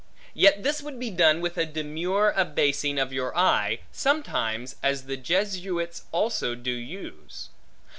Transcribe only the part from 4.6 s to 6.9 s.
as the Jesuits also do